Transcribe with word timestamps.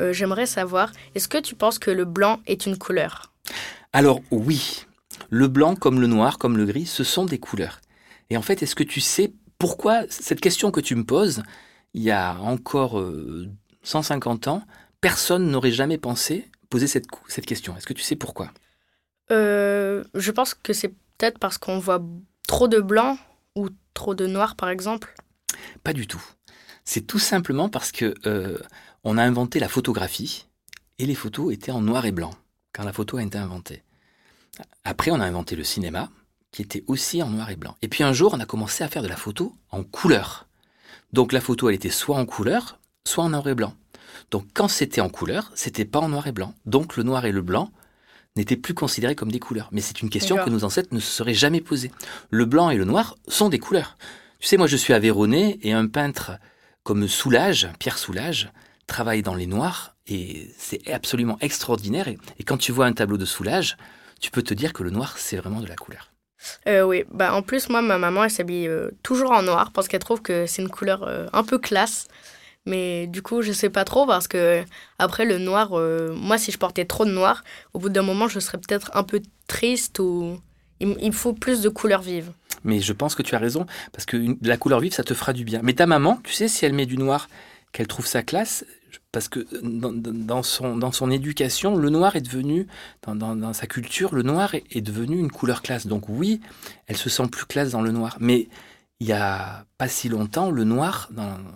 euh, 0.00 0.12
j'aimerais 0.12 0.46
savoir, 0.46 0.92
est-ce 1.14 1.28
que 1.28 1.38
tu 1.38 1.54
penses 1.54 1.78
que 1.78 1.90
le 1.90 2.04
blanc 2.04 2.40
est 2.46 2.66
une 2.66 2.78
couleur? 2.78 3.32
Alors 3.92 4.20
oui, 4.30 4.84
le 5.30 5.48
blanc 5.48 5.74
comme 5.74 6.00
le 6.00 6.06
noir, 6.06 6.38
comme 6.38 6.56
le 6.56 6.66
gris, 6.66 6.86
ce 6.86 7.04
sont 7.04 7.24
des 7.24 7.38
couleurs. 7.38 7.80
Et 8.30 8.36
en 8.36 8.42
fait, 8.42 8.62
est-ce 8.62 8.74
que 8.74 8.84
tu 8.84 9.00
sais 9.00 9.32
pourquoi 9.58 10.02
cette 10.08 10.40
question 10.40 10.70
que 10.70 10.80
tu 10.80 10.94
me 10.94 11.04
poses, 11.04 11.42
il 11.94 12.02
y 12.02 12.10
a 12.10 12.38
encore 12.40 13.02
150 13.82 14.48
ans, 14.48 14.62
personne 15.00 15.50
n'aurait 15.50 15.72
jamais 15.72 15.98
pensé 15.98 16.50
poser 16.70 16.86
cette, 16.86 17.06
cette 17.26 17.46
question? 17.46 17.76
Est-ce 17.76 17.86
que 17.86 17.94
tu 17.94 18.02
sais 18.02 18.16
pourquoi? 18.16 18.52
Euh, 19.30 20.04
Je 20.14 20.30
pense 20.30 20.54
que 20.54 20.72
c'est 20.72 20.88
peut-être 21.16 21.38
parce 21.38 21.58
qu'on 21.58 21.78
voit 21.78 22.02
trop 22.46 22.68
de 22.68 22.80
blanc 22.80 23.18
ou 23.56 23.68
trop 23.94 24.14
de 24.14 24.26
noir, 24.26 24.54
par 24.56 24.68
exemple. 24.68 25.14
Pas 25.82 25.92
du 25.92 26.06
tout. 26.06 26.22
C'est 26.90 27.06
tout 27.06 27.18
simplement 27.18 27.68
parce 27.68 27.92
que 27.92 28.14
euh, 28.24 28.56
on 29.04 29.18
a 29.18 29.22
inventé 29.22 29.60
la 29.60 29.68
photographie 29.68 30.46
et 30.98 31.04
les 31.04 31.14
photos 31.14 31.52
étaient 31.52 31.70
en 31.70 31.82
noir 31.82 32.06
et 32.06 32.12
blanc 32.12 32.30
quand 32.72 32.82
la 32.82 32.94
photo 32.94 33.18
a 33.18 33.22
été 33.22 33.36
inventée. 33.36 33.82
Après, 34.84 35.10
on 35.10 35.20
a 35.20 35.26
inventé 35.26 35.54
le 35.54 35.64
cinéma 35.64 36.08
qui 36.50 36.62
était 36.62 36.84
aussi 36.86 37.22
en 37.22 37.28
noir 37.28 37.50
et 37.50 37.56
blanc. 37.56 37.76
Et 37.82 37.88
puis 37.88 38.04
un 38.04 38.14
jour, 38.14 38.32
on 38.32 38.40
a 38.40 38.46
commencé 38.46 38.84
à 38.84 38.88
faire 38.88 39.02
de 39.02 39.08
la 39.08 39.16
photo 39.16 39.54
en 39.70 39.84
couleur. 39.84 40.46
Donc 41.12 41.34
la 41.34 41.42
photo, 41.42 41.68
elle 41.68 41.74
était 41.74 41.90
soit 41.90 42.16
en 42.16 42.24
couleur, 42.24 42.80
soit 43.06 43.24
en 43.24 43.28
noir 43.28 43.46
et 43.48 43.54
blanc. 43.54 43.74
Donc 44.30 44.46
quand 44.54 44.68
c'était 44.68 45.02
en 45.02 45.10
couleur, 45.10 45.52
c'était 45.54 45.84
pas 45.84 45.98
en 45.98 46.08
noir 46.08 46.26
et 46.26 46.32
blanc. 46.32 46.54
Donc 46.64 46.96
le 46.96 47.02
noir 47.02 47.26
et 47.26 47.32
le 47.32 47.42
blanc 47.42 47.70
n'étaient 48.34 48.56
plus 48.56 48.72
considérés 48.72 49.14
comme 49.14 49.30
des 49.30 49.40
couleurs. 49.40 49.68
Mais 49.72 49.82
c'est 49.82 50.00
une 50.00 50.08
question 50.08 50.42
que 50.42 50.48
nos 50.48 50.64
ancêtres 50.64 50.94
ne 50.94 51.00
se 51.00 51.12
seraient 51.12 51.34
jamais 51.34 51.60
posée. 51.60 51.90
Le 52.30 52.46
blanc 52.46 52.70
et 52.70 52.78
le 52.78 52.86
noir 52.86 53.18
sont 53.28 53.50
des 53.50 53.58
couleurs. 53.58 53.98
Tu 54.38 54.46
sais, 54.46 54.56
moi 54.56 54.66
je 54.66 54.76
suis 54.78 54.94
avéronné 54.94 55.58
et 55.60 55.74
un 55.74 55.86
peintre 55.86 56.38
comme 56.88 57.06
Soulage, 57.06 57.68
Pierre 57.78 57.98
Soulage, 57.98 58.50
travaille 58.86 59.20
dans 59.20 59.34
les 59.34 59.44
noirs 59.44 59.94
et 60.06 60.48
c'est 60.56 60.90
absolument 60.90 61.36
extraordinaire. 61.42 62.08
Et, 62.08 62.44
quand 62.44 62.56
tu 62.56 62.72
vois 62.72 62.86
un 62.86 62.94
tableau 62.94 63.18
de 63.18 63.26
Soulage, 63.26 63.76
tu 64.22 64.30
peux 64.30 64.40
te 64.40 64.54
dire 64.54 64.72
que 64.72 64.82
le 64.82 64.88
noir, 64.88 65.18
c'est 65.18 65.36
vraiment 65.36 65.60
de 65.60 65.66
la 65.66 65.76
couleur. 65.76 66.10
Euh, 66.66 66.84
oui, 66.84 67.04
bah, 67.12 67.34
en 67.34 67.42
plus, 67.42 67.68
moi, 67.68 67.82
ma 67.82 67.98
maman, 67.98 68.24
elle 68.24 68.30
s'habille 68.30 68.68
euh, 68.68 68.88
toujours 69.02 69.32
en 69.32 69.42
noir 69.42 69.70
parce 69.74 69.86
qu'elle 69.86 70.00
trouve 70.00 70.22
que 70.22 70.46
c'est 70.46 70.62
une 70.62 70.70
couleur 70.70 71.02
euh, 71.02 71.26
un 71.34 71.44
peu 71.44 71.58
classe. 71.58 72.08
Mais 72.64 73.06
du 73.06 73.20
coup, 73.20 73.42
je 73.42 73.52
sais 73.52 73.68
pas 73.68 73.84
trop 73.84 74.06
parce 74.06 74.26
que 74.26 74.64
après 74.98 75.26
le 75.26 75.36
noir, 75.36 75.72
moi, 76.14 76.38
si 76.38 76.52
je 76.52 76.58
portais 76.58 76.86
trop 76.86 77.04
de 77.04 77.10
noir, 77.10 77.44
au 77.74 77.80
bout 77.80 77.90
d'un 77.90 78.02
moment, 78.02 78.28
je 78.28 78.40
serais 78.40 78.56
peut-être 78.58 78.90
un 78.94 79.04
peu 79.04 79.20
triste 79.46 79.98
ou 79.98 80.40
il, 80.80 81.12
faut 81.12 81.32
plus 81.32 81.60
de 81.60 81.68
couleurs 81.68 82.02
vives. 82.02 82.32
Mais 82.64 82.80
je 82.80 82.92
pense 82.92 83.14
que 83.14 83.22
tu 83.22 83.34
as 83.34 83.38
raison 83.38 83.66
parce 83.92 84.06
que 84.06 84.36
la 84.42 84.56
couleur 84.56 84.80
vive, 84.80 84.92
ça 84.92 85.04
te 85.04 85.14
fera 85.14 85.32
du 85.32 85.44
bien. 85.44 85.60
Mais 85.62 85.74
ta 85.74 85.86
maman, 85.86 86.20
tu 86.24 86.32
sais, 86.32 86.48
si 86.48 86.64
elle 86.64 86.72
met 86.72 86.86
du 86.86 86.98
noir, 86.98 87.28
qu'elle 87.72 87.86
trouve 87.86 88.06
sa 88.06 88.22
classe, 88.22 88.64
parce 89.12 89.28
que 89.28 89.46
dans, 89.62 90.42
son, 90.42 90.76
dans 90.76 90.92
son 90.92 91.10
éducation, 91.10 91.76
le 91.76 91.90
noir 91.90 92.16
est 92.16 92.20
devenu, 92.20 92.66
dans, 93.02 93.14
dans, 93.14 93.52
sa 93.52 93.66
culture, 93.66 94.14
le 94.14 94.22
noir 94.22 94.54
est, 94.54 94.64
est, 94.70 94.80
devenu 94.80 95.18
une 95.18 95.30
couleur 95.30 95.62
classe. 95.62 95.86
Donc 95.86 96.08
oui, 96.08 96.40
elle 96.86 96.96
se 96.96 97.10
sent 97.10 97.28
plus 97.30 97.46
classe 97.46 97.70
dans 97.70 97.82
le 97.82 97.90
noir. 97.90 98.16
Mais 98.20 98.48
il 99.00 99.06
y 99.06 99.12
a 99.12 99.64
pas 99.78 99.88
si 99.88 100.08
longtemps, 100.08 100.50
le 100.50 100.64
noir, 100.64 101.08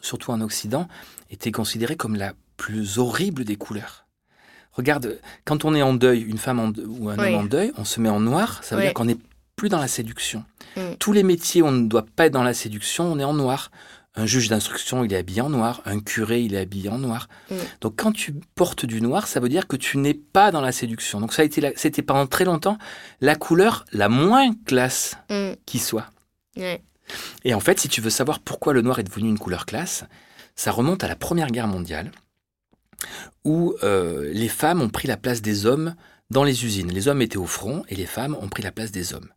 surtout 0.00 0.30
en 0.30 0.40
Occident, 0.40 0.88
était 1.30 1.52
considéré 1.52 1.96
comme 1.96 2.16
la 2.16 2.32
plus 2.56 2.98
horrible 2.98 3.44
des 3.44 3.56
couleurs. 3.56 4.05
Regarde, 4.76 5.18
quand 5.44 5.64
on 5.64 5.74
est 5.74 5.82
en 5.82 5.94
deuil, 5.94 6.20
une 6.20 6.38
femme 6.38 6.72
ou 6.86 7.08
un 7.08 7.18
homme 7.18 7.34
en 7.34 7.44
deuil, 7.44 7.72
on 7.78 7.84
se 7.84 8.00
met 8.00 8.10
en 8.10 8.20
noir, 8.20 8.62
ça 8.62 8.76
veut 8.76 8.82
dire 8.82 8.94
qu'on 8.94 9.06
n'est 9.06 9.18
plus 9.56 9.68
dans 9.70 9.80
la 9.80 9.88
séduction. 9.88 10.44
Mm. 10.76 10.80
Tous 10.98 11.12
les 11.12 11.22
métiers 11.22 11.62
on 11.62 11.72
ne 11.72 11.88
doit 11.88 12.04
pas 12.14 12.26
être 12.26 12.32
dans 12.32 12.42
la 12.42 12.54
séduction, 12.54 13.04
on 13.10 13.18
est 13.18 13.24
en 13.24 13.34
noir. 13.34 13.70
Un 14.18 14.24
juge 14.24 14.48
d'instruction, 14.48 15.04
il 15.04 15.12
est 15.12 15.16
habillé 15.16 15.42
en 15.42 15.50
noir. 15.50 15.82
Un 15.84 16.00
curé, 16.00 16.40
il 16.40 16.54
est 16.54 16.60
habillé 16.60 16.88
en 16.88 16.98
noir. 16.98 17.28
Mm. 17.50 17.54
Donc 17.80 17.94
quand 17.96 18.12
tu 18.12 18.34
portes 18.54 18.84
du 18.86 19.00
noir, 19.00 19.26
ça 19.26 19.40
veut 19.40 19.48
dire 19.48 19.66
que 19.66 19.76
tu 19.76 19.98
n'es 19.98 20.14
pas 20.14 20.50
dans 20.50 20.60
la 20.60 20.72
séduction. 20.72 21.20
Donc 21.20 21.32
ça 21.32 21.42
a 21.42 21.44
été, 21.44 21.72
c'était 21.76 22.02
pendant 22.02 22.26
très 22.26 22.44
longtemps 22.44 22.78
la 23.20 23.34
couleur 23.34 23.84
la 23.92 24.08
moins 24.08 24.52
classe 24.66 25.16
mm. 25.30 25.52
qui 25.64 25.78
soit. 25.78 26.06
Et 27.44 27.54
en 27.54 27.60
fait, 27.60 27.78
si 27.78 27.88
tu 27.88 28.00
veux 28.00 28.10
savoir 28.10 28.40
pourquoi 28.40 28.72
le 28.72 28.82
noir 28.82 28.98
est 28.98 29.04
devenu 29.04 29.28
une 29.28 29.38
couleur 29.38 29.66
classe, 29.66 30.04
ça 30.54 30.70
remonte 30.70 31.04
à 31.04 31.08
la 31.08 31.16
Première 31.16 31.50
Guerre 31.50 31.68
mondiale, 31.68 32.10
où 33.44 33.74
euh, 33.82 34.30
les 34.32 34.48
femmes 34.48 34.82
ont 34.82 34.88
pris 34.88 35.08
la 35.08 35.16
place 35.16 35.42
des 35.42 35.66
hommes 35.66 35.94
dans 36.30 36.44
les 36.44 36.64
usines. 36.64 36.90
Les 36.90 37.08
hommes 37.08 37.22
étaient 37.22 37.36
au 37.36 37.46
front 37.46 37.84
et 37.88 37.94
les 37.94 38.06
femmes 38.06 38.36
ont 38.40 38.48
pris 38.48 38.62
la 38.62 38.72
place 38.72 38.90
des 38.90 39.14
hommes. 39.14 39.28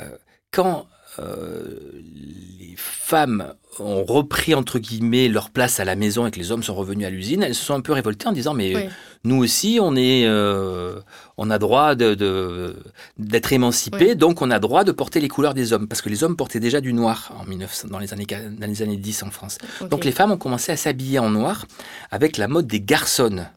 Euh, 0.00 0.16
quand 0.50 0.86
euh, 1.18 1.78
les 2.02 2.74
femmes 2.76 3.54
ont 3.78 4.04
repris 4.04 4.54
entre 4.54 4.78
guillemets 4.78 5.28
leur 5.28 5.50
place 5.50 5.80
à 5.80 5.84
la 5.84 5.96
maison 5.96 6.26
et 6.26 6.30
que 6.30 6.38
les 6.38 6.52
hommes 6.52 6.62
sont 6.62 6.74
revenus 6.74 7.06
à 7.06 7.10
l'usine, 7.10 7.42
elles 7.42 7.54
se 7.54 7.64
sont 7.64 7.74
un 7.74 7.80
peu 7.80 7.92
révoltées 7.92 8.28
en 8.28 8.32
disant 8.32 8.54
mais 8.54 8.88
nous 9.26 9.42
aussi 9.42 9.78
on 9.82 9.96
est, 9.96 10.24
euh, 10.26 11.00
on 11.36 11.50
a 11.50 11.58
droit 11.58 11.94
de, 11.94 12.76
d'être 13.18 13.52
émancipés, 13.52 14.14
donc 14.14 14.40
on 14.40 14.50
a 14.50 14.58
droit 14.58 14.84
de 14.84 14.92
porter 14.92 15.20
les 15.20 15.28
couleurs 15.28 15.54
des 15.54 15.72
hommes 15.72 15.88
parce 15.88 16.00
que 16.00 16.08
les 16.08 16.24
hommes 16.24 16.36
portaient 16.36 16.60
déjà 16.60 16.80
du 16.80 16.92
noir 16.92 17.32
en 17.38 17.44
1900, 17.44 17.88
dans 17.88 17.98
les 17.98 18.12
années 18.12 18.26
dans 18.26 18.66
les 18.66 18.82
années 18.82 18.96
10 18.96 19.24
en 19.24 19.30
France. 19.30 19.58
Donc 19.90 20.04
les 20.04 20.12
femmes 20.12 20.32
ont 20.32 20.38
commencé 20.38 20.72
à 20.72 20.76
s'habiller 20.76 21.18
en 21.18 21.30
noir 21.30 21.66
avec 22.10 22.36
la 22.36 22.48
mode 22.48 22.66
des 22.66 22.80
garçonnes. 22.80 23.50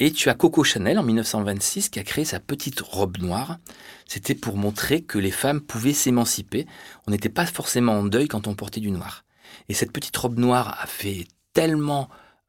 Et 0.00 0.12
tu 0.12 0.28
as 0.28 0.34
Coco 0.34 0.62
Chanel 0.62 0.96
en 0.96 1.02
1926 1.02 1.88
qui 1.88 1.98
a 1.98 2.04
créé 2.04 2.24
sa 2.24 2.38
petite 2.38 2.80
robe 2.80 3.18
noire. 3.18 3.58
C'était 4.06 4.36
pour 4.36 4.56
montrer 4.56 5.02
que 5.02 5.18
les 5.18 5.32
femmes 5.32 5.60
pouvaient 5.60 5.92
s'émanciper. 5.92 6.66
On 7.08 7.10
n'était 7.10 7.28
pas 7.28 7.46
forcément 7.46 7.94
en 7.94 8.04
deuil 8.04 8.28
quand 8.28 8.46
on 8.46 8.54
portait 8.54 8.78
du 8.78 8.92
noir. 8.92 9.24
Et 9.68 9.74
cette 9.74 9.90
petite 9.90 10.16
robe 10.16 10.38
noire 10.38 10.78
a 10.80 10.86
fait 10.86 11.26
tellement 11.52 12.08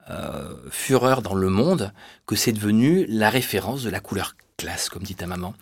euh, 0.10 0.56
fureur 0.70 1.22
dans 1.22 1.36
le 1.36 1.50
monde 1.50 1.94
que 2.26 2.36
c'est 2.36 2.52
devenu 2.52 3.06
la 3.08 3.30
référence 3.30 3.84
de 3.84 3.90
la 3.90 4.00
couleur 4.00 4.36
classe, 4.58 4.90
comme 4.90 5.04
dit 5.04 5.16
ta 5.16 5.28
maman. 5.28 5.54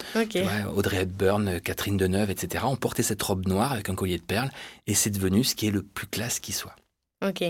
Audrey 0.76 1.02
Hepburn, 1.02 1.60
Catherine 1.62 1.98
Deneuve, 1.98 2.32
etc. 2.32 2.66
ont 2.68 2.76
porté 2.76 3.04
cette 3.04 3.22
robe 3.22 3.48
noire 3.48 3.72
avec 3.72 3.90
un 3.90 3.96
collier 3.96 4.18
de 4.18 4.24
perles 4.24 4.50
et 4.88 4.96
c'est 4.96 5.10
devenu 5.10 5.44
ce 5.44 5.56
qui 5.56 5.68
est 5.68 5.72
le 5.72 5.84
plus 5.84 6.08
classe 6.08 6.40
qui 6.40 6.52
soit. 6.52 6.76
Ok. 7.26 7.44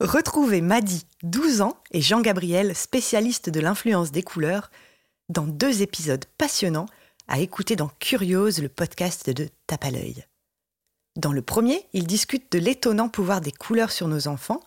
Retrouvez 0.00 0.60
Madi, 0.60 1.06
12 1.22 1.60
ans, 1.60 1.76
et 1.92 2.00
Jean-Gabriel, 2.00 2.74
spécialiste 2.74 3.50
de 3.50 3.60
l'influence 3.60 4.10
des 4.10 4.22
couleurs, 4.22 4.70
dans 5.28 5.46
deux 5.46 5.82
épisodes 5.82 6.24
passionnants 6.38 6.86
à 7.28 7.38
écouter 7.38 7.76
dans 7.76 7.90
Curiose, 8.00 8.60
le 8.60 8.68
podcast 8.68 9.30
de 9.30 9.48
Tape 9.66 9.84
à 9.84 9.90
l'œil. 9.90 10.24
Dans 11.16 11.32
le 11.32 11.42
premier, 11.42 11.86
ils 11.92 12.06
discutent 12.06 12.50
de 12.52 12.58
l'étonnant 12.58 13.08
pouvoir 13.08 13.40
des 13.40 13.52
couleurs 13.52 13.92
sur 13.92 14.08
nos 14.08 14.28
enfants, 14.28 14.60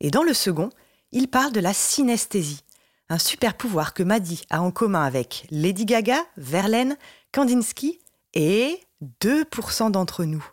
et 0.00 0.10
dans 0.10 0.22
le 0.22 0.34
second, 0.34 0.70
ils 1.12 1.28
parlent 1.28 1.52
de 1.52 1.60
la 1.60 1.72
synesthésie, 1.72 2.64
un 3.08 3.18
super 3.18 3.56
pouvoir 3.56 3.94
que 3.94 4.02
Madi 4.02 4.42
a 4.50 4.62
en 4.62 4.70
commun 4.70 5.04
avec 5.04 5.46
Lady 5.50 5.84
Gaga, 5.84 6.18
Verlaine, 6.36 6.96
Kandinsky 7.32 8.00
et 8.34 8.80
2% 9.22 9.90
d'entre 9.90 10.24
nous. 10.24 10.44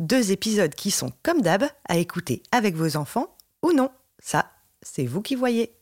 Deux 0.00 0.32
épisodes 0.32 0.74
qui 0.74 0.90
sont, 0.90 1.12
comme 1.22 1.42
d'hab, 1.42 1.64
à 1.88 1.98
écouter 1.98 2.42
avec 2.50 2.74
vos 2.74 2.96
enfants 2.96 3.36
ou 3.62 3.72
non. 3.72 3.90
Ça, 4.18 4.50
c'est 4.82 5.06
vous 5.06 5.22
qui 5.22 5.34
voyez. 5.34 5.72